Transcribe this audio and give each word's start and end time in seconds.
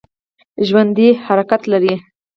ژوندي 0.67 1.07
حرکت 1.25 1.61
لري 1.71 1.95